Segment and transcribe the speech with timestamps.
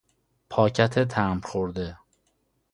[0.49, 1.97] پاکت تمبر خورده